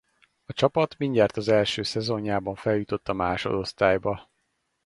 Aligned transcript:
A 0.45 0.53
csapat 0.53 0.97
mindjárt 0.97 1.37
az 1.37 1.47
első 1.47 1.81
szezonjában 1.83 2.55
feljutott 2.55 3.07
a 3.09 3.13
másodosztályba. 3.13 4.29